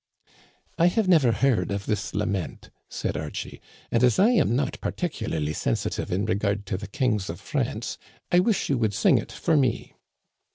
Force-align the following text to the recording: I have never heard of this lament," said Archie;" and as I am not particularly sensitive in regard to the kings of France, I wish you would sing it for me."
I 0.79 0.87
have 0.87 1.07
never 1.07 1.31
heard 1.31 1.69
of 1.69 1.85
this 1.85 2.15
lament," 2.15 2.71
said 2.89 3.15
Archie;" 3.15 3.61
and 3.91 4.03
as 4.03 4.17
I 4.17 4.29
am 4.31 4.55
not 4.55 4.81
particularly 4.81 5.53
sensitive 5.53 6.11
in 6.11 6.25
regard 6.25 6.65
to 6.65 6.77
the 6.77 6.87
kings 6.87 7.29
of 7.29 7.39
France, 7.39 7.99
I 8.31 8.39
wish 8.39 8.67
you 8.67 8.79
would 8.79 8.95
sing 8.95 9.19
it 9.19 9.31
for 9.31 9.55
me." 9.55 9.93